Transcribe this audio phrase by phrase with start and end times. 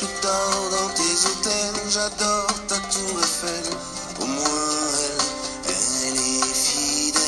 [0.00, 3.70] Je dors dans tes hôtels, j'adore ta tour Eiffel.
[4.22, 5.72] Au moins elle,
[6.06, 7.20] elle est fidèle.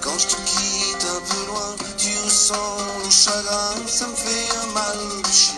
[0.00, 4.72] Quand je te quitte un peu loin, tu ressens le chagrin, ça me fait un
[4.72, 5.57] mal de chien.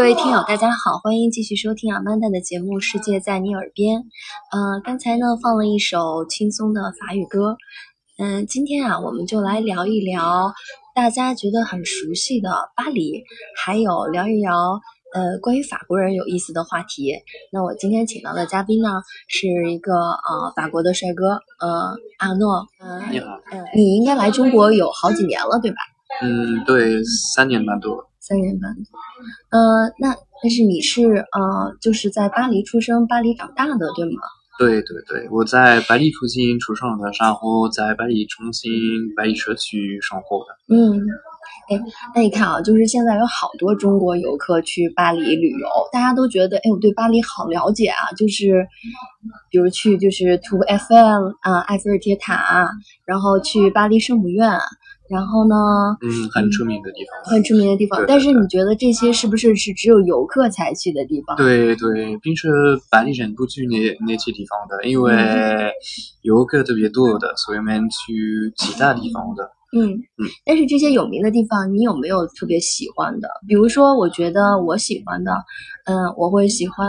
[0.00, 4.00] 各位听友，大家好，欢迎继续收听阿曼达的节目《世界在你耳边》。
[4.50, 7.58] 呃，刚才呢放了一首轻松的法语歌，
[8.16, 10.54] 嗯，今天啊我们就来聊一聊
[10.94, 13.22] 大家觉得很熟悉的巴黎，
[13.62, 14.80] 还有聊一聊
[15.12, 17.12] 呃关于法国人有意思的话题。
[17.52, 25.76] 那我今天请到的嘉宾呢是一个呃法国的帅哥，呃阿诺，呃，你好，嗯，你应该来中国有好几年了，对吧？
[26.22, 28.09] 嗯，对，三年半多。
[28.20, 34.22] 三年半多，呃，那但是你是呃，就是在巴黎出生、巴黎长大的，对吗？
[34.58, 38.70] 对对对，我在巴黎附近出生的，然后在巴黎中心
[39.16, 40.74] 巴黎社区生活的。
[40.74, 41.00] 嗯，
[41.70, 41.80] 哎，
[42.14, 48.66] 那你看啊，就是现在有好多中国游客去巴黎旅游，大家都觉得，哎，我对巴黎好了解啊，就是
[49.50, 52.68] 比如去就是图 FM 啊，埃菲尔铁塔，
[53.06, 54.58] 然后去巴黎圣母院。
[55.10, 55.56] 然后呢？
[56.02, 58.02] 嗯，很出名的地方，很出名的地方。
[58.06, 61.36] 但是你觉得这些是不是是只有游客才去的地方？
[61.36, 62.48] 对对，平时
[62.90, 63.76] 巴黎人不去那
[64.06, 65.12] 那些地方的，因为
[66.22, 69.50] 游客特别多的，所以我们去其他地方的。
[69.76, 70.26] 嗯嗯。
[70.44, 73.28] 但是这些有名的地方，你有没有特别喜欢的？
[73.48, 75.32] 比如说，我觉得我喜欢的，
[75.86, 76.86] 嗯，我会喜欢。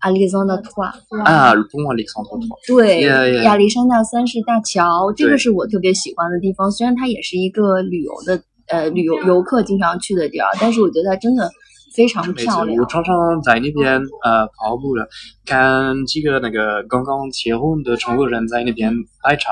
[0.00, 0.82] 阿里桑那托
[1.24, 3.00] 啊，中阿里桑那托，对，
[3.44, 6.70] 亚历山大三世大桥，这个是我特别喜欢的地方。
[6.70, 11.50] 虽然它也是一个旅游的，呃，旅游游客经常去的地儿，但是我觉得它真的
[11.94, 12.78] 非常漂亮。
[12.78, 15.08] 我常常在那边呃跑步了，
[15.44, 19.50] 看几个那个刚刚结婚的中国人在那边拍照，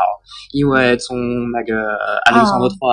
[0.52, 1.74] 因为从那个
[2.24, 2.88] 阿里桑那托。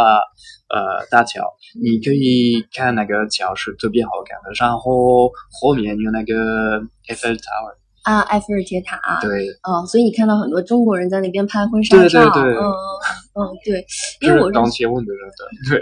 [0.68, 1.44] 呃，大桥，
[1.80, 5.30] 你可以看那个桥是特别好看的，然后
[5.62, 8.12] 后面有那个埃菲尔塔。
[8.12, 9.00] 啊，埃菲尔铁塔。
[9.22, 9.46] 对。
[9.62, 12.02] 哦，所以你看到很多中国人在那边拍婚纱照。
[12.02, 12.58] 对对对。
[12.58, 12.74] 嗯
[13.36, 13.86] 嗯对，
[14.22, 15.20] 因为我刚结婚的人
[15.68, 15.78] 对。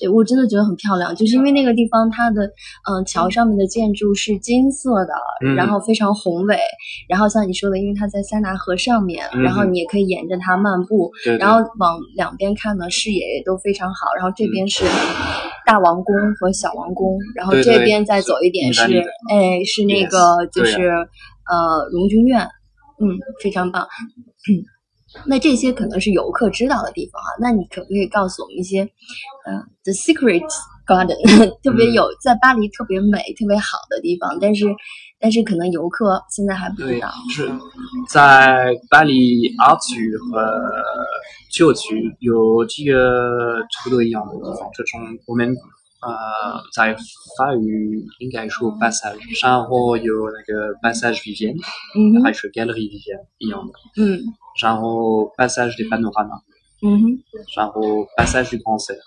[0.00, 2.42] 对，我真的觉得很漂亮，就是因为那个地方它的
[2.88, 5.14] 嗯桥上面的建筑是金色的，
[5.54, 6.58] 然后非常宏伟，
[7.08, 14.08] 然后像你说的，因为它在塞纳河上面，然后你也可以沿着它漫步，然后往两边看呢，视野也都非常好。
[14.16, 14.84] 然后这边是
[15.64, 18.82] 大王宫和小王宫，然后这边再走一点是
[19.30, 20.90] 哎是那个就是。
[21.48, 22.40] 呃，荣军院，
[22.98, 23.06] 嗯，
[23.40, 23.86] 非常棒。
[25.24, 27.28] 那这些可能是游客知道的地方啊。
[27.40, 28.82] 那你可不可以告诉我们一些，
[29.46, 30.42] 嗯，The Secret
[30.86, 31.16] Garden，
[31.62, 34.66] 特别有在巴黎特别美、特别好的地方，但是
[35.18, 37.08] 但是可能游客现在还不知道。
[37.34, 37.50] 是
[38.08, 40.60] 在巴黎阿区和
[41.52, 45.54] 旧区有几个差不多一样的地方，这种我们。
[46.06, 46.94] 呃，在
[47.36, 51.58] 法语应该说 passage，然后有那个 passage Vivienne，
[51.96, 54.20] 嗯还是 Galerie Vivienne 一样的，嗯，
[54.62, 56.40] 然后 passage de Panorama，
[56.82, 57.18] 嗯哼，
[57.56, 57.80] 然后
[58.16, 59.00] passage du Concert，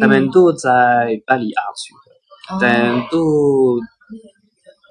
[0.00, 3.78] 他们都在巴黎阿区的，但都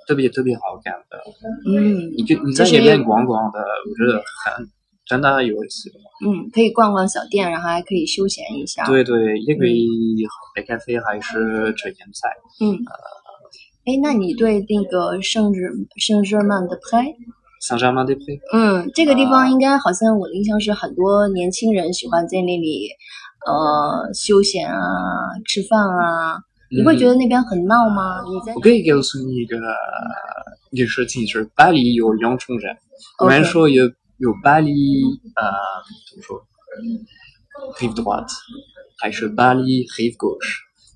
[0.08, 1.24] 特别特别好看的，
[1.66, 4.70] 嗯，你就你在那边逛逛的，我觉得很。
[5.06, 5.90] 真的有意思。
[6.26, 8.86] 嗯，可以逛逛小店，然后还可以休闲一下。
[8.86, 12.30] 对对，也可以喝咖啡，还是吃点菜。
[12.62, 12.80] 嗯。
[13.86, 17.14] 哎，那你对那个圣日圣日耳曼的派？
[17.62, 18.22] 圣日耳曼的派？
[18.54, 22.90] 嗯，这个地方应该好像我的印象是很多年轻人喜欢在那里
[23.46, 24.80] 呃休闲啊、
[25.46, 26.40] 吃饭啊。
[26.72, 28.22] 你会觉得那边很闹吗？
[28.24, 28.56] 你在？
[28.56, 29.58] 我可以告诉你一个
[30.72, 32.76] 一个事情，是巴黎有两种人。
[33.20, 33.84] 我们说有。
[34.18, 34.72] 有巴黎
[35.36, 35.44] 呃
[36.10, 36.42] 怎么说
[37.80, 38.32] ，rive droite，
[38.98, 40.40] 还是巴黎 rive gauche，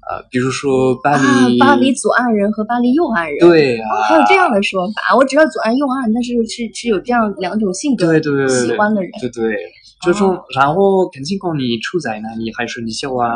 [0.09, 9.58] 呃，比如说巴黎巴黎左岸人和巴黎右岸人，对啊，还有这样的说法，我知道左岸右岸，但是是是有这样两种性格，对对对，喜欢的人，对对，
[10.01, 13.29] 这种，然后看情况你处在哪里，还是你喜欢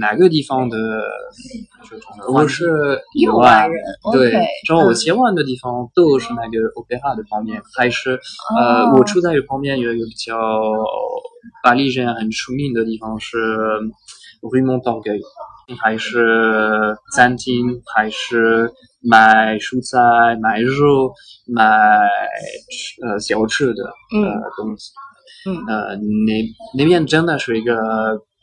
[0.00, 0.76] 哪个地方的。
[2.28, 2.64] 我是
[3.14, 4.32] 右岸人，对，
[4.68, 8.18] 然后我喜欢的地方都是那个 opera 的方面，还是
[8.58, 10.36] 呃，我住在旁边有一个比较
[11.62, 13.36] 巴黎人很出名的地方是
[14.40, 15.22] Rue Montorgueil，
[15.78, 21.12] 还是餐厅，还是买蔬菜、买肉、
[21.46, 21.62] 买
[23.06, 24.90] 呃小吃的呃东西，
[25.46, 26.44] 嗯，呃，那
[26.76, 27.76] 那边真的是一个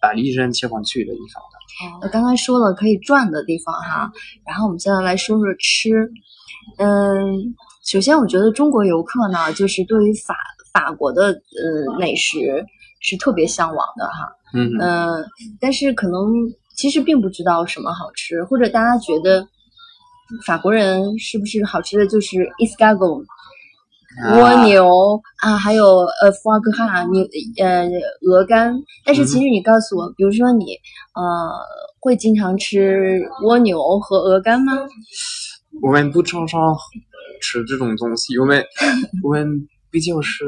[0.02, 1.44] 巴黎人切换去的地方。
[2.02, 4.12] 我刚才说了可以转的地方哈，
[4.46, 5.90] 然后我们现在来说说吃。
[6.78, 10.36] 嗯，首先我觉得中国游客呢，就是对于法
[10.72, 12.66] 法国的呃美食
[13.00, 14.36] 是特别向往的哈。
[14.54, 15.26] 嗯嗯，
[15.60, 16.32] 但是可能
[16.76, 19.48] 其实并不知道什么好吃，或者大家觉得
[20.46, 23.26] 法国人是不是好吃的就是 escargot。
[24.36, 27.24] 蜗牛啊，还有呃，foie gras 牛
[27.64, 27.90] 呃
[28.30, 28.74] 鹅肝，
[29.06, 30.66] 但是其实你告诉我，比如说你
[31.14, 31.22] 呃
[32.00, 34.74] 会经常吃蜗牛和鹅肝吗？
[35.82, 36.76] 我们不常常
[37.42, 38.64] 吃这种东西，我们
[39.24, 40.44] 我们比较是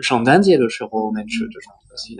[0.00, 1.70] 圣诞节的时候我们吃这种。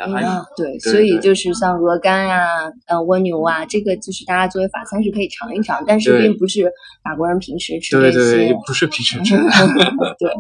[0.07, 2.47] 嗯，对，所以就是像鹅肝呀、
[2.87, 6.73] 呃蜗牛啊，这个就是大家作为法餐是可以尝一尝，但是并不是
[7.05, 8.19] 法国人平时吃这些。
[8.19, 9.43] 对对，不是平时吃的。
[10.19, 10.31] 对，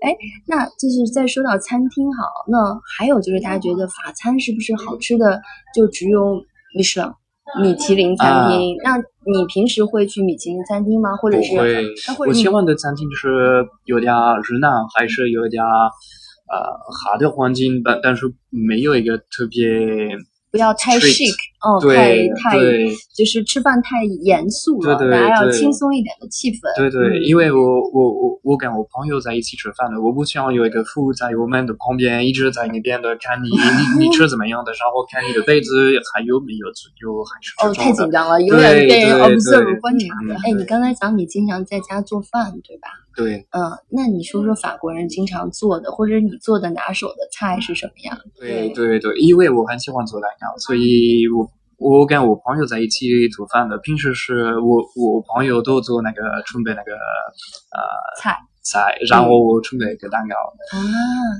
[0.00, 0.16] 哎，
[0.46, 2.58] 那就是再说到餐厅好，那
[2.96, 5.42] 还有就是大家觉得法餐是不是好吃的
[5.74, 6.42] 就只有
[7.60, 8.78] 米其林餐厅？
[8.82, 8.96] 那
[9.26, 11.16] 你平时会去米其林餐厅吗？
[11.16, 11.54] 或者是？
[12.26, 15.62] 我希望的餐厅就是有点热闹，还是有点。
[16.48, 16.56] 呃，
[17.02, 19.66] 好的环境，但但是没有一个特别。
[20.50, 22.58] 不要太 chic，哦，太太
[23.14, 26.72] 就是吃饭太严肃了，大家要轻松一点的气氛。
[26.76, 27.60] 对对，因为我
[27.92, 36.66] 我我我跟我朋友在一起吃饭的，我不想有一个服务在我们的旁边一直在那边的看你你你吃怎么样的，然后看你的杯子还有没有
[37.02, 40.34] 有还是哦太紧张了，有点被人 observe 观察的。
[40.44, 42.88] 哎，你刚才讲你经常在家做饭，对吧？
[43.16, 48.18] 对，嗯，那你说说法国人经常做的，或者你做的拿手的菜是什么样？
[48.38, 51.48] 对对对，因为我很喜欢做蛋糕，所以我
[51.78, 53.78] 我跟我朋友在一起做饭的。
[53.78, 57.80] 平时是我我朋友都做那个准备那个呃
[58.20, 60.34] 菜菜，然后我准备一个蛋糕。
[60.76, 60.78] 啊，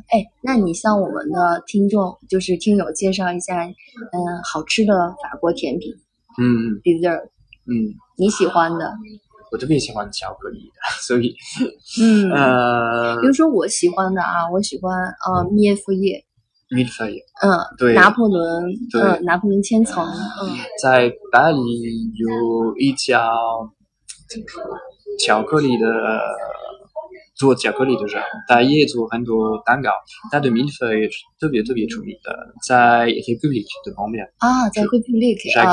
[0.08, 4.16] 哎，那你向我们的听众就是听友介绍一下，嗯，
[4.50, 4.92] 好吃的
[5.22, 5.92] 法国甜品，
[6.40, 7.24] 嗯，dessert，
[7.66, 8.94] 嗯，你喜欢的。
[9.56, 11.34] 我特别喜欢巧克力的， 所以，
[11.98, 14.92] 嗯，呃，比如说我喜欢的啊，我喜欢
[15.24, 16.22] 呃蜜蜂叶，
[16.68, 18.64] 蜜蜂叶，嗯，对，拿破仑，
[19.00, 21.56] 嗯，拿破仑千层，嗯，在巴黎
[22.18, 23.26] 有一家
[25.24, 25.86] 巧克力的
[27.34, 29.90] 做巧克力的人，他也做很多蛋糕，
[30.30, 32.36] 他的蜜蜂也是特别特别出名的，
[32.68, 35.72] 在 Republic 的旁边啊，在 Republic 啊。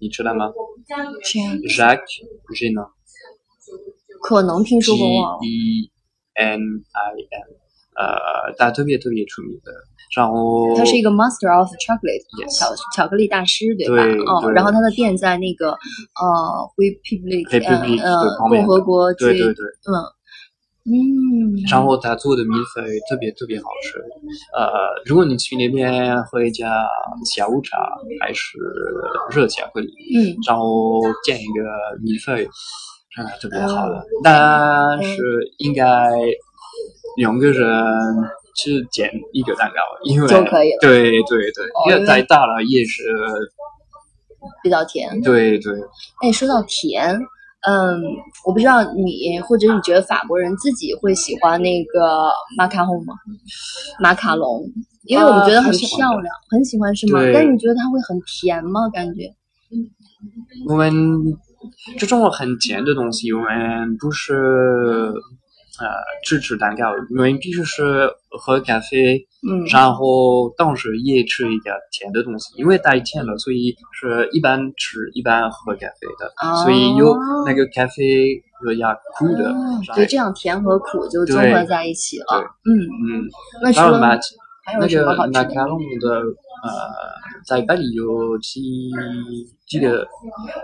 [0.00, 0.50] 你知道吗
[1.68, 2.00] ？Jacques
[2.56, 2.88] Genin，
[4.22, 5.38] 可能听说过。
[5.42, 5.90] G E
[6.34, 7.44] N I N，
[7.96, 9.72] 呃，他特别特别出名的。
[10.16, 14.02] 然后他是一个 Master of Chocolate，巧巧克力大师，对吧？
[14.26, 15.76] 哦，然后他的店在那个呃
[16.76, 17.46] ，Republic，
[18.02, 19.94] 呃，共和国对对对，嗯。
[20.86, 23.98] 嗯，然后他做的米粉特别特别好吃。
[24.56, 24.70] 呃，
[25.04, 26.72] 如果你去那边喝一家
[27.24, 27.76] 下午茶，
[28.20, 28.58] 还是
[29.30, 31.62] 热巧克力，嗯，然后点一个
[32.02, 32.34] 米粉，
[33.14, 34.02] 真的特别好的。
[34.24, 35.18] 但是
[35.58, 35.84] 应该
[37.18, 37.84] 两个人
[38.56, 40.78] 只点一个蛋糕，因为就可以了。
[40.80, 43.02] 对对对，因为太大了也是
[44.62, 45.20] 比较甜。
[45.20, 45.74] 对对。
[46.22, 47.20] 哎，说到甜。
[47.62, 48.00] 嗯，
[48.46, 53.14] 我不知道你或者你觉得法国人自己会喜欢那个马卡龙吗？
[54.00, 54.64] 马卡龙，
[55.04, 57.20] 因为我们觉得很漂亮，很喜欢是吗？
[57.34, 58.88] 但你觉得它会很甜吗？
[58.88, 59.34] 感觉？
[60.68, 60.92] 我们
[61.98, 65.12] 这种很甜的东西，我们不是。
[65.80, 65.86] 呃，
[66.22, 76.30] 支持蛋糕，因为必须是喝咖啡，嗯，然后当时也吃一点甜的东西，因为太甜了，所以是一般吃一般喝咖啡的，
[76.62, 78.34] 所以有那个咖啡
[78.66, 79.54] 有点苦的，
[79.94, 83.28] 对，这样甜和苦就综合在一起了，嗯嗯。
[83.62, 83.98] 那除了
[84.62, 85.42] 还有什么好吃的？
[85.42, 86.08] 马卡龙的
[86.62, 86.70] 呃，
[87.46, 88.90] 在巴黎有几
[89.66, 90.06] 几个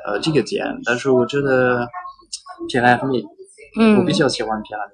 [0.05, 1.89] 呃几个店，但是我觉得
[2.69, 3.25] 皮拉米，
[3.81, 4.93] 嗯，我比较喜欢皮拉米。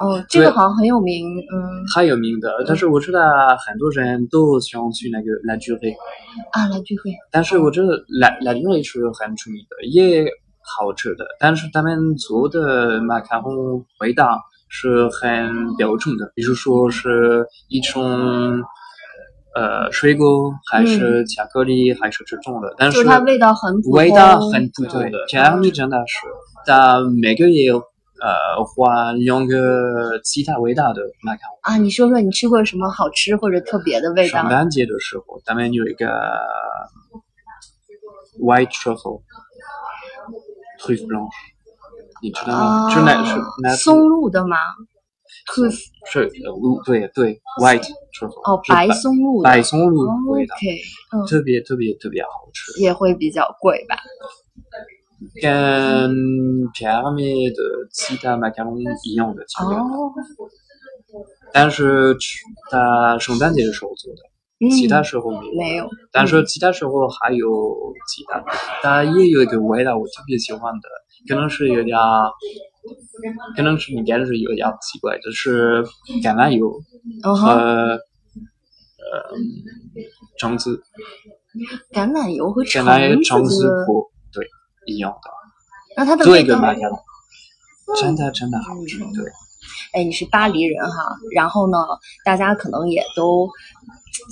[0.00, 2.50] 哦，这个好像很有名，嗯，很有名的。
[2.66, 3.20] 但是我知道
[3.66, 5.94] 很多人都喜欢去那个来聚会
[6.52, 7.12] 啊，来聚会。
[7.30, 10.24] 但是我觉得兰兰聚会是很出名的，也
[10.60, 11.24] 好吃的。
[11.38, 18.60] 但是他们做的马卡龙味道是很标准的，比如说是一种
[19.54, 22.74] 呃水果，还是巧克力，还是这种的。
[22.76, 25.18] 但是它味道很味道很普通的。
[25.28, 26.26] 这样你真的是，
[26.66, 27.72] 但每个月。
[28.22, 31.76] 呃，换两个其他味道的麦卡龙啊！
[31.76, 34.42] 你说说你吃过什么好吃或者特别的味道？
[34.42, 36.06] 圣诞节的时候，他们有一个
[38.38, 39.22] white truffle
[40.80, 41.28] truffe blanche，
[42.22, 42.90] 你知道吗？
[42.90, 44.56] 是哪是哪松露的吗
[45.52, 46.30] ？truffe 是
[46.84, 50.54] 对对 white truffle 哦，白松露白松露味道
[51.28, 53.96] 特别特别特别好吃，也会比较贵吧？
[55.40, 56.14] 跟
[56.74, 57.56] 皮尔米的
[57.92, 60.12] 其他马卡龙一样的调料，哦，
[61.52, 62.16] 但是
[62.70, 64.22] 它圣诞节的时候做的，
[64.66, 64.70] 嗯。
[64.70, 65.52] 其他时候没有。
[65.58, 67.48] 没有，但是其他时候还有
[68.08, 68.42] 其他，
[68.82, 70.88] 它也有一个味道我特别喜欢的，
[71.28, 71.96] 可能是有点，
[73.56, 75.84] 可能是你感觉有点奇怪，就是
[76.22, 76.80] 橄榄油
[77.24, 77.98] 嗯和哼，呃
[80.38, 80.82] 橙子，
[81.92, 83.68] 橄榄油和橄榄油橙橙子
[84.86, 85.30] 一样的，
[85.96, 86.60] 那它的味道
[88.00, 89.30] 真的真的好吃，对。
[89.92, 91.78] 哎，你是巴黎人哈，然后呢，
[92.24, 93.46] 大家可能也都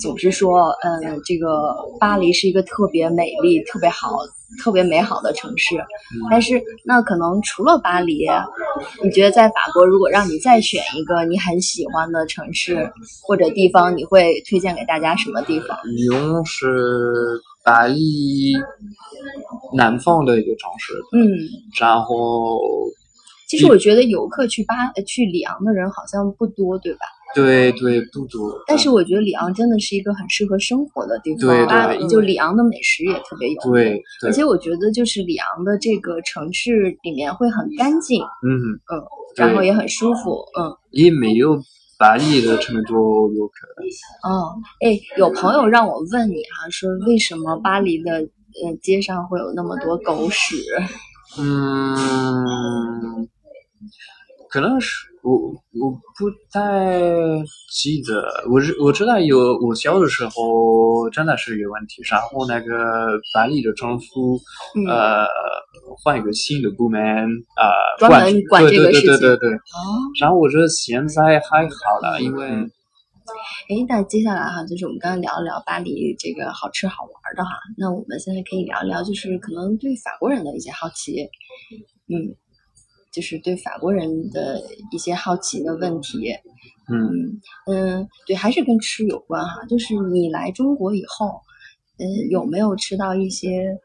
[0.01, 4.17] 总是说，嗯，这个巴黎是一个特别美丽、特别好、
[4.59, 5.75] 特别美好的城市。
[6.31, 8.27] 但是，那可能除了巴黎，
[9.03, 12.91] 你觉得在法国，如果让你再选一个你很喜欢的城市
[13.21, 15.77] 或者地方，你会推荐给大家什么地方？
[15.85, 18.53] 里昂是巴黎
[19.75, 21.21] 南方的一个城市，嗯，
[21.79, 22.59] 然后
[23.47, 26.99] 其实我觉得游客去巴呃去里昂的人好像不多，对吧？
[27.33, 38.51] 对对不多，但是我觉得里昂真的是一个很适合生活的地方，对对巴就里昂的美食也特别有对，而且我觉得就是里昂的这个城市里面会很干净，嗯，
[38.91, 38.99] 嗯，
[39.37, 41.55] 然后也很舒服，嗯，也没有
[42.01, 43.53] 巴黎的这么多游客。
[44.27, 50.55] 哦，哎，有朋友让我问你哈、说为什么巴黎的呃街上会有那么多狗屎？
[51.37, 53.29] 嗯，
[54.51, 55.33] 可能是我
[55.81, 56.99] 我不太
[57.71, 62.67] 记得，我知我知道有我小的时候真的是有问题，然后那个
[63.33, 64.37] 巴黎的政府
[64.75, 65.25] 嗯，呃
[66.03, 66.99] 换一个新的部门
[67.55, 67.63] 呃
[67.97, 69.07] 专门管对对这个事情。
[69.07, 69.49] 对对对。
[69.51, 69.59] 对，哦，
[70.19, 72.47] 然后我觉得现在还好了，因为
[73.69, 81.21] 哎，那接下来哈，就是我们刚刚聊了聊巴黎这个好吃好玩的哈，那我们现在可以聊一聊，就是可能对法国人的一些好奇，
[82.09, 82.35] 嗯，
[83.11, 86.31] 就是对法国人的一些好奇的问题，
[86.89, 89.65] 嗯嗯嗯，对，还是跟吃有关哈。
[89.69, 91.41] 就是你来中国以后，
[91.97, 93.77] 嗯，有没有吃到一些，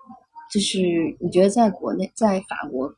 [0.52, 0.78] 就是
[1.20, 2.94] 你觉得在国内，在法国，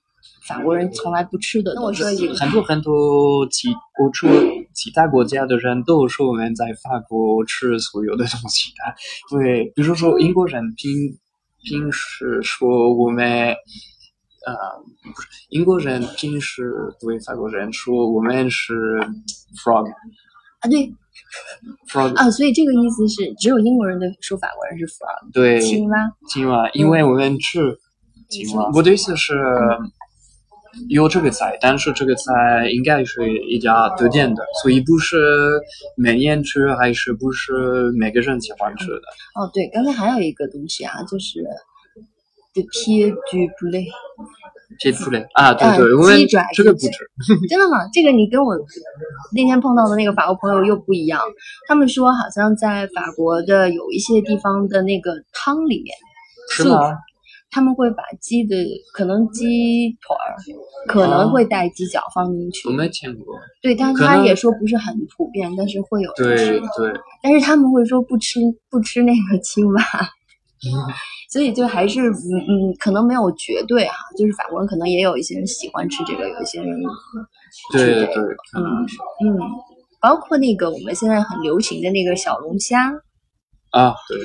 [0.47, 1.73] 法国人从来不吃的？
[1.75, 4.28] 那我说一个，很多很多其国出
[4.75, 10.90] 其他国家的人都说我们在法国吃所有的东西的，对，比如说英国人平
[11.62, 13.54] 平时说我们，
[14.52, 18.75] 呃，不是英国人平时对法国人说我们是
[19.62, 19.88] frog
[20.61, 20.93] 啊，对
[21.88, 25.97] frog，啊，所以这个意思是，只有英国人对说法国人是 frog 对，青蛙。
[26.28, 27.78] 青蛙，因为我们吃
[28.28, 28.71] 青蛙。
[28.75, 29.35] 我的意思是，
[30.88, 35.61] 有这个菜，但是这个菜应该是一家特点的，所以不是
[35.97, 39.02] 每年吃，还是不是每个人喜欢吃的。
[39.35, 41.43] 哦，对，刚才还有一个东西啊，就是
[42.55, 43.88] the pied du poulet，
[44.79, 46.93] 撇出来啊，对嗯对，我们鸡爪鸡这个不吃。
[47.49, 47.89] 真的吗？
[47.93, 48.55] 这个你跟我
[49.35, 51.21] 那天碰到的那个法国朋友又不一样，
[51.67, 55.97] 他们说好像在法国的有一些地方的那个汤里面，
[56.51, 56.99] 是吗？
[57.51, 58.55] 他们会把鸡的
[58.93, 60.37] 可能鸡腿儿
[60.87, 63.35] 可能会带鸡脚放进去我，没听过。
[63.63, 69.83] 对，但是他也说不是很普遍，但是会有人对，对，但是他们会说不吃不吃那个青蛙。
[71.31, 76.79] 所以就还是嗯嗯，可能没有绝对哈，就是法国人可能也有一些人喜欢吃这个，有一些人
[77.73, 78.15] 对是这对，
[78.53, 78.97] 可能是。
[79.25, 79.37] 嗯，
[80.00, 82.91] 包括那个我们现在很流行的那个小龙虾，
[83.71, 84.19] 啊，对，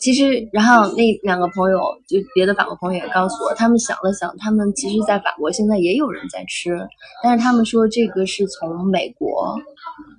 [0.00, 6.76] 其实然后那两个朋友就别的法国朋友也告诉我，他们想了想，他们其实在法国现在也有人在吃，
[7.22, 9.56] 但是他们说这个是从美国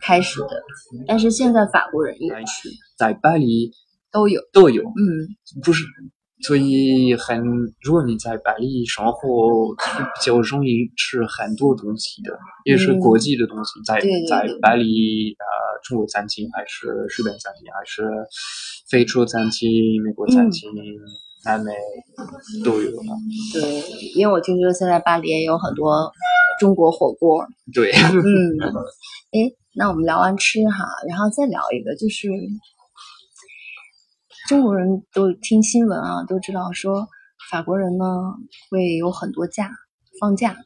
[0.01, 0.63] 开始的，
[1.07, 3.71] 但是现在法国人也吃，在巴黎
[4.13, 4.83] 都有，都有。
[4.83, 5.27] 嗯。
[5.63, 5.83] 不是，
[6.47, 7.41] 所以很，
[7.81, 15.45] 如果你在巴黎生活，是比较容易吃很多东西的，也是国际的东西，在在巴黎，呃，
[15.83, 18.03] 中国餐厅还是日本餐厅，还是
[18.89, 20.69] 非洲餐厅、美国餐厅、
[21.45, 21.71] 南美
[22.63, 23.03] 都有了。
[23.53, 23.81] 对，
[24.15, 26.11] 因为我听说现在巴黎也有很多
[26.59, 28.59] 中国火锅，对，嗯，
[29.31, 32.27] 诶，那我们聊完吃哈，然后再聊一个，就是
[34.47, 37.07] 中国人都听新闻啊，都知道说
[37.49, 38.05] 法国人呢
[38.69, 39.71] 会有很多假
[40.19, 40.57] 放假，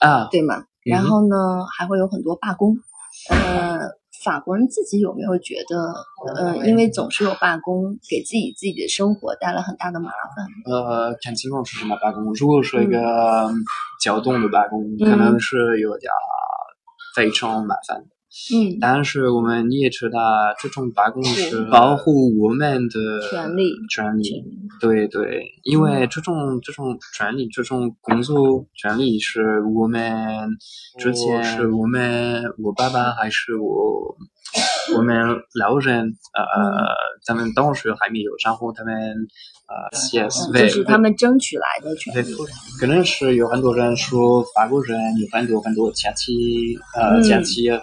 [0.00, 0.64] 啊，对吗？
[0.84, 2.76] 然后呢还会有很多罢工，
[3.28, 3.78] 呃，
[4.24, 5.94] 法国人自己有没有觉得，
[6.34, 10.74] 呃，因为总是有罢工，给自己自己的生活带来很大的麻烦？
[10.74, 12.32] 呃，看情况是什么罢工。
[12.34, 13.52] 如果是一个
[14.00, 16.10] 搅动的罢工，嗯可能是有点
[17.14, 18.06] 非常麻烦的。
[18.54, 20.18] 嗯，但是我们也知道，
[20.58, 24.42] 这种罢工是保护我们的权利，权利，
[24.80, 30.48] 对对，因为这种这种权利，这种工作权利是我们
[30.98, 34.16] 之前是我们我爸爸还是我
[34.96, 35.16] 我们
[35.54, 36.42] 老人呃，
[37.24, 38.94] 咱们当时还没有，然后他们
[39.68, 42.34] 呃，yes，就是他们争取来的权利。
[42.78, 47.80] 可能是有很多人说法国人有很多很多假期，呃，假期呃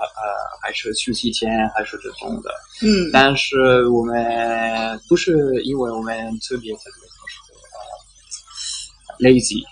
[0.61, 2.51] 还是休息天还是这种的，
[2.83, 6.15] 嗯，但是我们不是因为我们
[6.47, 6.83] 特别特
[9.19, 9.63] 别 lazy。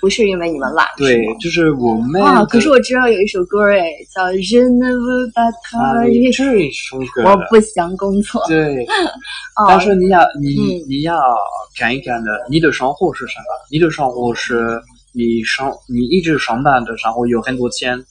[0.00, 2.44] 不是因为你们懒，对，就是我妹啊。
[2.46, 8.42] 可是我知道有一首歌哎，叫《Je ne veux pas travailler》，这首歌我不想工作。
[8.48, 8.86] 对，
[9.68, 11.20] 但是你要你你要
[11.78, 13.44] 看一看的，你的生活是什么？
[13.70, 14.80] 你的生活是
[15.12, 18.02] 你上你一直上班的，然后有很多钱，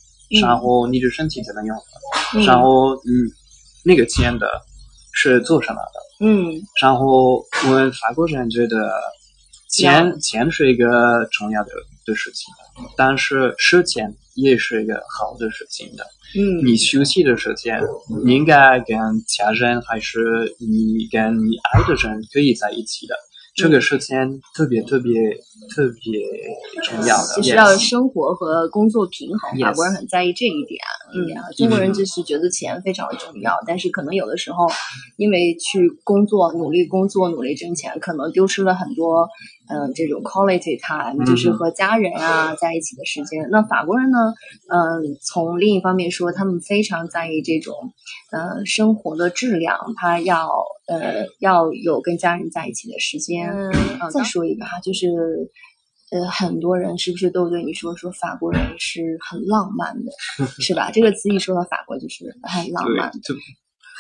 [0.42, 1.76] 然后你的身体怎么样？
[2.46, 3.10] 然后嗯，
[3.84, 4.48] 那个钱的
[5.14, 6.26] 是做什么的？
[6.26, 8.78] 嗯，然后我们法国人觉得。
[9.72, 10.86] 钱钱是一个
[11.32, 11.72] 重要的
[12.06, 12.54] 的事情，
[12.98, 16.06] 但是时间也是一个好的事情的。
[16.36, 17.82] 嗯，你休息的时间，
[18.26, 18.98] 你应该跟
[19.28, 20.20] 家人还是
[20.60, 23.16] 你跟你爱的人可以在一起的。
[23.54, 25.12] 这个时间特别特别
[25.76, 26.22] 特别
[26.86, 29.60] 重要的，就是要生活和工作平衡。
[29.60, 30.80] 法国人很在意这一点。
[31.14, 34.70] 嗯，中国人就是觉得钱非常重要，但是可能有的时候，
[35.18, 39.28] 因为去工作、努力工作、努力挣钱，可能丢失了很多。
[39.72, 43.48] 嗯，这种 quality time 就是和家人啊在一起的时间。
[43.50, 44.18] 那法国人呢？
[44.68, 47.94] 嗯，从另一方面说，他们非常在意这种，
[48.32, 50.50] 呃，生活的质量，他要
[50.88, 53.50] 呃要有跟家人在一起的时间。
[53.50, 53.72] 嗯，
[54.12, 55.08] 再说一个哈，就是
[56.12, 60.12] 呃，很多人是不是都对你说说法国人是很浪漫的，
[60.60, 60.92] 是吧？
[60.92, 63.10] 这个词一说到法国就是很浪漫。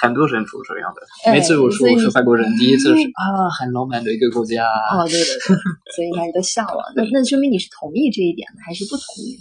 [0.02, 1.32] 很多人都这样的。
[1.32, 4.66] 每次我说我是外国人，第一次是啊，很浪漫的一个国家。
[4.66, 5.56] 哦，对对对，
[5.96, 6.92] 所以你看你都笑了。
[6.98, 9.38] 那那说明你是同意这一点的，还是不同意？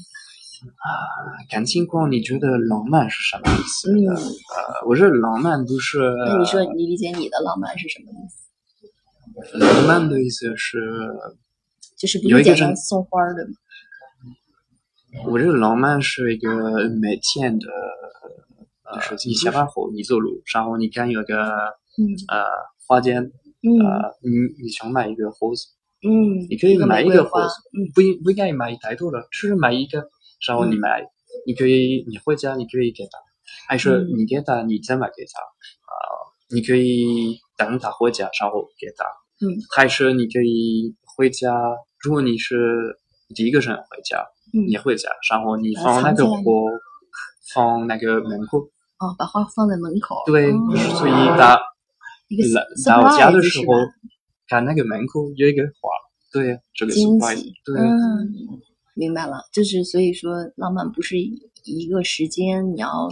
[0.68, 0.92] 啊，
[1.48, 2.12] 感情况。
[2.12, 3.90] 你觉得浪漫是什么意思？
[3.90, 5.98] 嗯，呃，我觉得浪漫不是。
[6.26, 9.56] 那你说你理解你的浪漫是什么意思？
[9.56, 10.78] 浪漫的意思是，
[11.96, 13.54] 就是不是简单送花的吗？
[15.24, 17.66] 我觉得浪漫是一个每天的。
[18.94, 21.36] 就是你下班后你走路，然后你看有个
[22.28, 22.44] 呃
[22.86, 25.66] 花店，呃你你想买一个盒子，
[26.02, 27.54] 嗯，你可以买一个盒子，
[27.94, 30.08] 不应不应该买太多的，只是买一个，
[30.46, 31.04] 然后你买，
[31.46, 33.18] 你可以你回家你可以给他，
[33.68, 35.94] 还是你给他你再买给他，啊，
[36.48, 39.04] 你可以等他回家然后给他，
[39.46, 41.54] 嗯，还是你可以回家，
[42.02, 42.98] 如果你是
[43.34, 46.42] 第一个人回家，你回家，然后你放那个货，
[47.54, 48.68] 放那个门口。
[49.00, 50.22] 哦，把花放在门口。
[50.26, 50.52] 对，
[50.94, 51.56] 所以到
[52.84, 53.72] 到到家的时候，
[54.46, 55.88] 看那个门口有一个花，
[56.30, 57.54] 对，这个惊喜。
[57.64, 57.80] 对，
[58.94, 63.08] 明白了，就是所以说，浪漫不是一个时间你要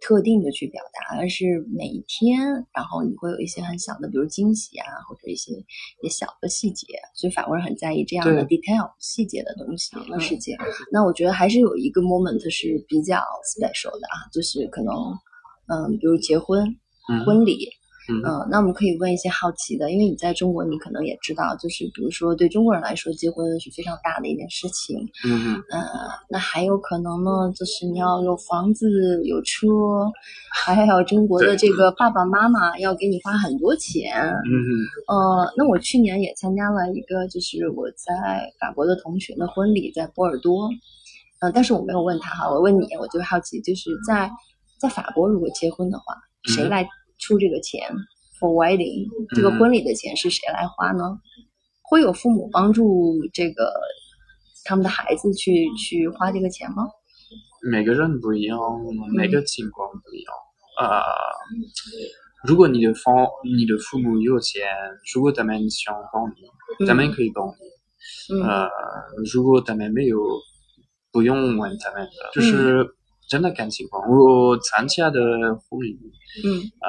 [0.00, 2.40] 特定的去表达，而是每一天，
[2.74, 6.88] 然后你会有一些很小的，比如惊喜啊，或者一些一些小的细节。
[7.14, 10.56] 所以法国人很在意这样的 detail 细节的东西和事情。
[10.90, 13.18] 那我觉得还是有一个 moment 是比较
[13.54, 14.92] special 的啊，就是可能。
[15.68, 16.64] 嗯，比如结婚、
[17.26, 17.68] 婚礼，
[18.24, 25.80] 嗯，那我们可以问一些好奇的，因为你在中国，你可能也知道，就是比如说对中国人来说，结婚是非常大的一件事情，嗯嗯，呃，
[26.30, 29.68] 那还有可能呢，就是你要有房子、有车，
[30.64, 34.56] 还有中国的这个爸爸妈妈要给你花很多钱，嗯。
[34.56, 34.56] 嗯，
[35.08, 40.70] 呃，那我去年也参加了一个，就是我在法国的同学的婚礼，在波尔多，
[41.40, 44.30] 嗯，但是我没有问他哈，我问你，我就好奇，就是在。
[44.80, 46.14] 在法国，如果结婚的话，
[46.44, 46.88] 谁来
[47.18, 47.82] 出这个钱
[48.38, 51.18] ？For wedding，这个婚礼的钱是谁来花呢？
[51.82, 53.72] 会有父母帮助这个
[54.64, 56.86] 他们的孩子去去花这个钱吗？
[57.68, 58.58] 每个人不一样，
[59.16, 60.34] 每个情况不一样。
[60.78, 61.02] 啊，
[62.46, 63.10] 如果你的父
[63.56, 64.62] 你的父母有钱，
[65.12, 68.40] 如果他们想帮你，他们可以帮你。
[68.42, 68.68] 呃，
[69.32, 70.18] 如果他们没有，
[71.10, 72.94] 不用问他们的，就是。
[73.28, 75.20] 真的看情况，我参加的
[75.68, 75.98] 婚礼，
[76.44, 76.88] 嗯，呃，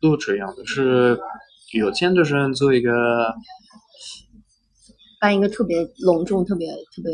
[0.00, 1.18] 都这样的，是
[1.72, 3.32] 有钱的人做一个，
[5.20, 7.12] 办一个特别隆重、特别特别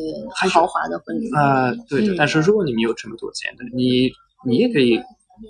[0.49, 1.31] 豪华的婚礼。
[1.35, 2.15] 啊，对的。
[2.17, 4.11] 但是如果你没有这么多钱的，你
[4.47, 4.99] 你也可以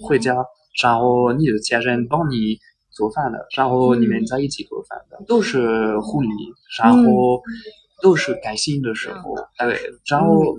[0.02, 0.34] 回家，
[0.82, 2.58] 然后你的家人帮你
[2.90, 7.40] 做饭的，然后你们在一起做饭的，都是婚礼，然后
[8.02, 10.56] 都是开心的时候，对，然后。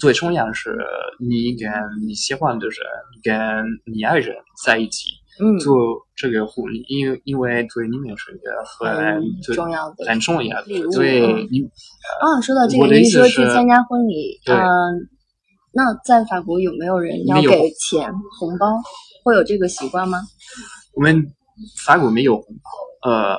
[0.00, 0.76] 最重要是，
[1.18, 1.70] 你跟
[2.06, 2.76] 你喜欢的人，
[3.22, 5.76] 跟你爱人在一起嗯，做
[6.14, 11.60] 这个婚礼，因为因为对你们是一个很很重要的很重要的礼物，对嗯你
[12.20, 14.54] 啊，说到这个，你说去参加婚礼，对。
[14.54, 15.08] 嗯，
[15.72, 18.80] 那在法国有没有人要给钱红包？
[19.24, 20.20] 会有这个习惯吗？
[20.94, 21.26] 我们
[21.84, 22.54] 法国没有红
[23.02, 23.36] 包，呃，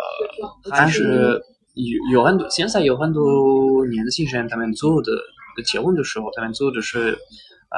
[0.69, 1.41] 但是
[1.73, 5.11] 有有很多现在有很多年轻人他们做的
[5.63, 7.17] 结婚的时候，他们做的是
[7.69, 7.77] 呃，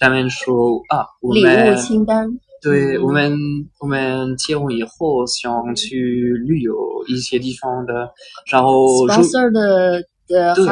[0.00, 2.28] 他们说啊，我礼物清单，
[2.62, 3.36] 对、嗯我们
[3.80, 5.96] 我们结婚以后想去
[6.46, 6.74] 旅游
[7.08, 8.10] 一些地方的，
[8.50, 10.66] 然后如 sponsor 的的对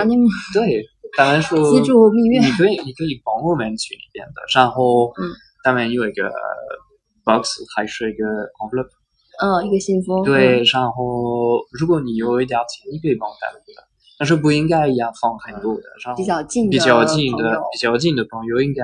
[0.52, 0.84] 对，
[1.16, 2.40] 他们说 资助蜜月。
[2.40, 5.30] 你可以你可以帮我们去那边的，然后嗯。
[5.64, 6.30] 他们有一个
[7.24, 8.24] box 还是一个
[8.60, 8.92] envelope。
[9.40, 13.72] 嗯，一个信封，对，嗯，然后如果你有一点钱，你可以帮他们的，
[14.18, 18.82] 但是不应该一样放很多的，然后比较近的比较近的朋友比较近的朋友应该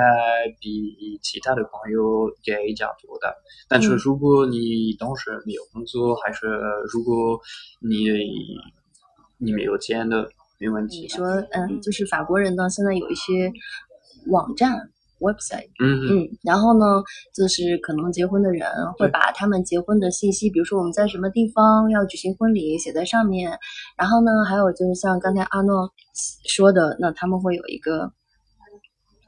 [0.60, 3.34] 比其他的朋友给比较多的。
[3.68, 6.46] 但是嗯如果你当时没有工作，还是
[6.92, 7.40] 如果
[7.80, 8.08] 你
[9.38, 11.02] 你没有钱的，没问题的。
[11.02, 13.52] 你说，嗯，就是法国人呢，现在有一些
[14.26, 14.90] 网站
[15.20, 16.84] website，嗯嗯嗯，然后呢，
[17.34, 23.56] 就是可能结婚的人会把他们结婚的信息，比如说我们在什么地方要举行婚礼，写在上面。
[23.96, 25.88] 然后呢，还有就是像刚才阿诺
[26.48, 28.10] 说的，那他们会有一个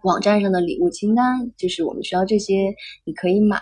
[0.03, 2.75] 网站上的礼物清单，就是我们需要这些，
[3.05, 3.59] 你可以买。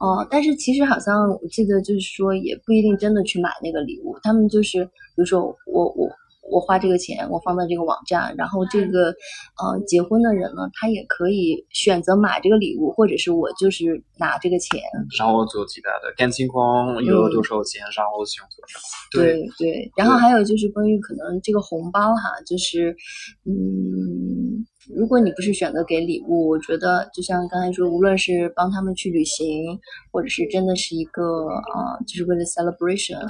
[0.00, 6.08] 哦、但是其实好像我记得就是说，也不一定真的去买那个礼物，他们就是比如说我我。
[6.50, 9.14] 我花这个钱，我放到这个网站，然后这个
[9.56, 14.80] 呃结婚的人呢，他也可以选择买这个礼物，或者是我就是拿这个钱，
[15.18, 18.82] 然后做其他的，看情况有多少钱，然后想做什么。
[19.12, 22.96] 对对，然后还有就是关于可能这个红包哈，就是
[23.44, 29.78] 嗯，如果你不是选择给礼物，我觉得就像刚才说，无论是帮他们去旅行，
[30.10, 33.20] 或者是真的是一个呃，就是为了 celebration，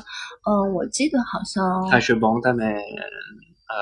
[0.44, 3.74] 呃，我记得好像还是帮他们呃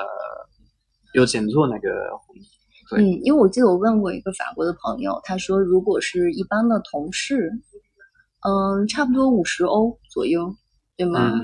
[1.13, 1.91] 有钱做那个
[2.27, 2.43] 婚礼。
[2.91, 7.53] 对嗯，因为我记得我问过一个法国的朋友，他说如果是一般的同事，
[8.41, 10.55] 嗯，差不多五十欧左右，
[10.97, 11.39] 对吗？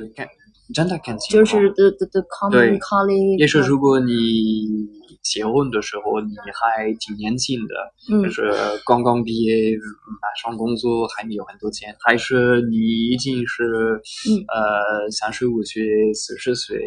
[0.72, 1.44] 真的看情就。
[1.44, 2.78] 是 the the the common 对。
[2.78, 4.88] colleague，也是如果你
[5.22, 7.74] 结婚的时候你还挺年轻的，
[8.10, 8.22] 嗯。
[8.22, 8.50] 就是
[8.86, 9.76] 刚刚毕业，
[10.22, 12.76] 马上工作，还没有很多钱，还是你
[13.10, 14.44] 已经是、嗯。
[14.48, 16.78] 呃三十五岁、四十岁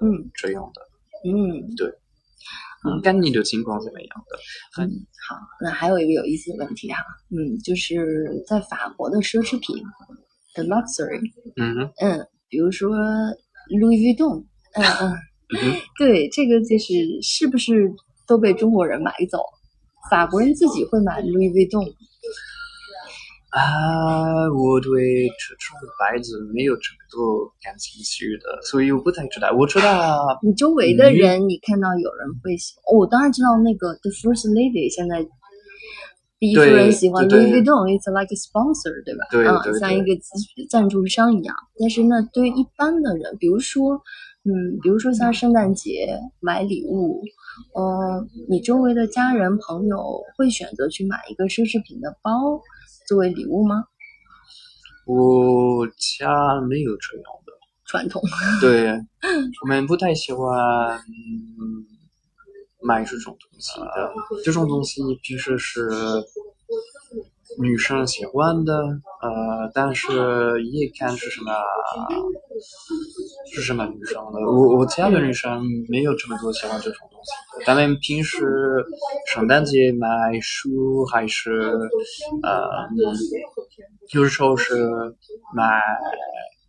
[0.00, 0.28] 嗯。
[0.34, 0.82] 这样的，
[1.30, 1.74] 嗯。
[1.76, 1.88] 对
[2.84, 4.38] 嗯，看你的情况怎么样的。
[4.80, 4.86] 嗯，
[5.28, 6.98] 好，那还有一个有意思的问题哈，
[7.30, 9.82] 嗯，就是在法国的奢侈品
[10.54, 11.20] 的 luxury，
[11.56, 12.90] 嗯哼，嗯，比如说
[13.70, 14.84] Louis Vuitton，嗯
[15.60, 17.92] 嗯，对，这个就是是不是
[18.26, 19.38] 都被中国人买走？
[20.10, 21.92] 法国人自己会买 Louis Vuitton，
[23.50, 29.50] 啊，我对这种牌子没有这么多感兴趣的，所以我不太知道。
[29.50, 35.26] 我知道，你周围的人，你看到有人会喜，哦我当然知道那个 The First Lady 现在
[36.38, 39.24] 第一夫人喜欢对 Louis 对 Vuitton，it's like a sponsor，对吧？
[39.50, 41.56] 啊，像一个赞赞助商一样。
[41.78, 43.94] 但是呢，对于一般的人，比如说，
[44.44, 47.22] 嗯，比如说像圣诞节买礼物，
[47.74, 52.60] 呃，你周围的家人朋友会选择去买一个奢侈品的包
[53.08, 53.84] 作为礼物吗？
[55.06, 55.86] 我
[56.18, 57.52] 家没有这样的。
[57.88, 58.20] 传统，
[58.60, 58.90] 对，
[59.62, 61.86] 我们不太喜欢嗯
[62.86, 64.12] 买这种东西的。
[64.44, 65.88] 这种东西平时是
[67.58, 68.72] 女生喜欢的，
[69.22, 71.52] 呃，但是也看是什么
[73.52, 74.40] 是什么女生的。
[74.40, 78.84] 我我家的女生没有这么多喜欢这种东西的，他们平时
[79.26, 80.06] 圣诞节买
[80.42, 81.72] 书还是
[82.42, 82.68] 呃，
[84.12, 84.74] 有时候是
[85.54, 85.80] 买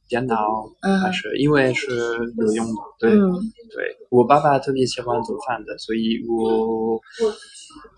[0.08, 0.36] 电脑，
[0.82, 1.00] 嗯。
[1.02, 1.90] 还是因为是
[2.38, 2.82] 有用的。
[3.00, 3.32] 对、嗯。
[3.76, 6.96] 对，我爸爸特别喜欢做饭的，所以我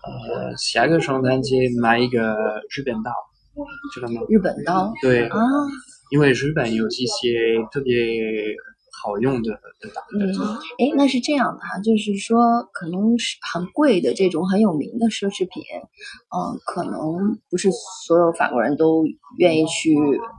[0.04, 2.18] 呃下个圣诞节买一个
[2.70, 3.10] 日本刀，
[3.94, 4.20] 知道吗？
[4.28, 4.92] 日本刀？
[5.00, 5.38] 对，啊，
[6.10, 7.94] 因为日本有一些特别
[9.02, 10.02] 好用的的刀。
[10.18, 10.28] 嗯，
[10.78, 12.38] 诶，那是这样的哈，就是说，
[12.72, 15.62] 可能是很贵的这种很有名的奢侈品，
[16.34, 17.70] 嗯、可能不是
[18.06, 19.04] 所有法国人都
[19.38, 19.94] 愿意去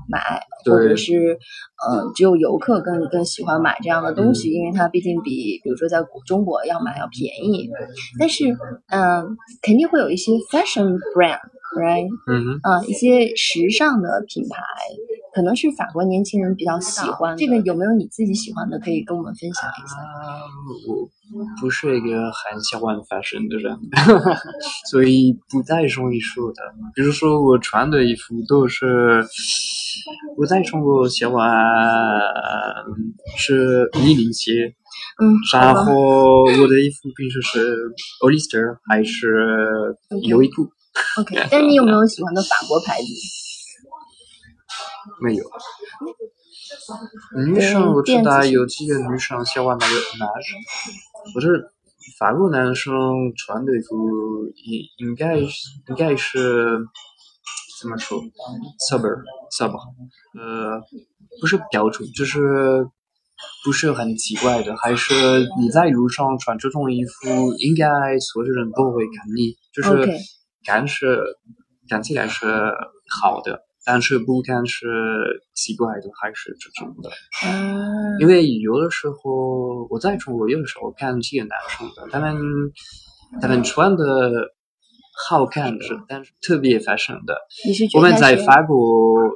[0.09, 1.39] 买，或者对是，
[1.87, 7.69] 呃，只有游客更更喜欢买这样的东西，嗯因为它毕竟比，比如说在中国要买要便宜。
[8.19, 8.51] 但是，
[8.89, 10.97] 嗯、肯定会有一些 fashion
[11.73, 12.09] brand，right？
[12.27, 14.57] 嗯哼，啊，一些时尚的品牌，
[15.33, 19.95] 可能是法国年轻人比较喜欢这个，有没有你自己喜欢的，可以跟我们分享一下？
[19.95, 20.41] 啊
[21.33, 23.79] 我不是一个很喜欢 fashion 的人，
[24.91, 26.55] 所以不太容易说的。
[26.93, 29.23] 比如说我穿的衣服都是，
[30.37, 31.41] 我在中国喜欢
[33.37, 34.75] 是米零鞋，
[35.21, 37.77] 嗯，然后我的衣服平时是
[38.19, 39.95] Hollister 还是
[40.27, 40.69] 优衣库。
[41.19, 43.07] OK，但你有没有喜欢的法国牌子？
[45.21, 45.43] 没有。
[47.45, 50.57] 女生我知道有几个女生喜欢那个男生，
[51.33, 51.71] 不是
[52.17, 52.93] 法国男生
[53.35, 56.79] 穿的衣服应应该应该是
[57.79, 58.21] 怎么说
[58.89, 59.79] ？sober sober，
[60.39, 60.81] 呃，
[61.39, 62.87] 不是标准，就是
[63.65, 65.13] 不是很奇怪的，还是
[65.59, 67.85] 你在路上穿这种衣服，应该
[68.19, 70.19] 所有人都会看你，就是
[70.65, 71.21] 看是
[71.89, 72.45] 看起来是
[73.21, 73.63] 好的。
[73.83, 74.85] 但是不看是
[75.55, 77.09] 奇怪的还是这种的，
[77.47, 82.37] 嗯因为有的时候我在中国有的时候看几个男生的，他们
[83.41, 84.03] 他们穿的
[85.27, 87.35] 好看是，但是特别 fashion 的。
[87.95, 88.77] 我们在法国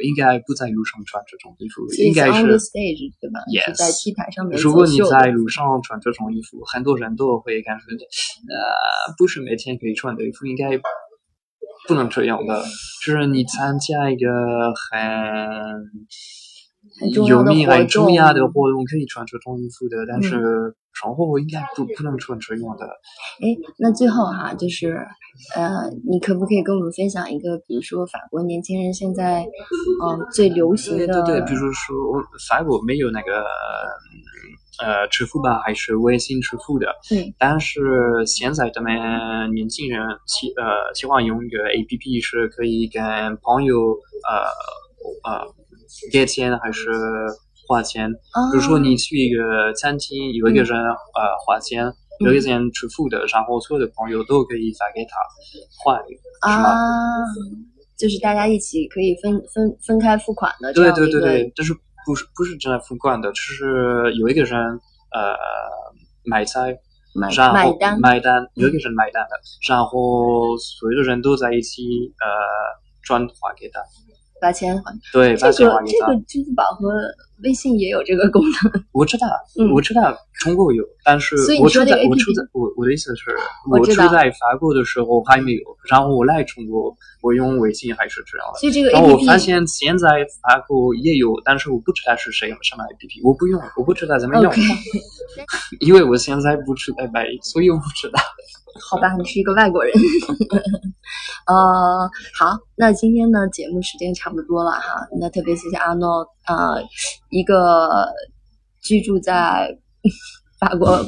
[0.03, 4.61] 应该不在路上穿这种衣服，应该是 stage 对吧？Yes，在 T 台上面。
[4.61, 7.83] 如果你在路上穿这种衣服，很多人都会感觉，
[8.53, 10.79] 呃，不是每天可以穿的衣服，应该。
[11.87, 12.63] 不能这样的，
[13.05, 14.29] 就是你参加一个
[14.73, 14.99] 很
[17.13, 22.85] 有名、很重要的活动，可以穿这种衣服的，但是生活应该不不能穿这样的。
[22.85, 24.95] 哎，那最后哈，就是
[25.55, 31.05] 呃，你可不可以跟我们分享一个，比如说法国年轻人现在嗯最流行的？
[31.05, 31.95] 对对对，比如说
[32.49, 33.43] 法国没有那个。
[34.77, 37.79] 呃，支付宝还是微信支付的，嗯，但是
[38.25, 43.01] 现在他们年轻人喜呃喜欢用一个 A P P，是可以跟
[43.41, 45.47] 朋友呃呃
[46.11, 46.89] 给钱还是
[47.67, 48.11] 花钱。
[48.51, 55.15] 比如说你去一个餐厅，有一个人呃花钱，有一个人支付的，然后所有的朋友都可以发给他
[55.83, 56.01] 换，
[56.51, 56.75] 是吗？
[57.95, 61.73] 就是大家一起可以分分分开付款的，对对对对，就是。
[62.05, 64.59] 不是不是正在付款的，就是有一个人
[65.11, 65.35] 呃
[66.23, 66.77] 买菜，
[67.35, 69.35] 然后买单，有一个人买单的，
[69.67, 71.81] 然后所有的人都在一起
[72.19, 72.27] 呃
[73.01, 73.81] 转还给他。
[74.41, 74.93] 把钱还。
[75.13, 76.91] 对，这个这个支付宝和
[77.43, 78.83] 微信也有这个功能。
[78.91, 79.27] 我知道，
[79.73, 83.35] 我知道中国有，但是我住在我住在我我的意思是，
[83.69, 88.59] 我住在法国的时候还没有，然后我来中国，我用微信还是这样的。
[88.59, 90.07] 所以这个 A P P，然后我发现现在
[90.41, 94.53] 法国也有，但是我不知道是谁用什么 A P P，我不用，我不知道怎么用，
[95.81, 98.19] 因为我现在不住在巴黎，所以我不知道。
[98.89, 99.93] 好吧，你是一个外国人。
[101.47, 105.07] 呃，好，那今天呢，节目时间差不多了哈。
[105.17, 106.84] 那特别谢谢阿诺，呃，
[107.29, 108.08] 一个
[108.84, 109.77] 居住在
[110.60, 111.03] 法国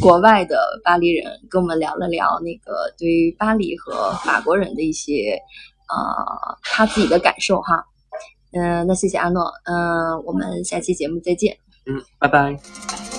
[0.00, 5.38] 国外的巴黎人，跟我们聊了聊那个对于巴黎和法国人的一些
[5.88, 7.84] 呃他自己的感受哈。
[8.52, 11.56] 嗯，那谢谢阿诺，嗯，我们下期节目再见。
[11.86, 13.09] 嗯，拜拜。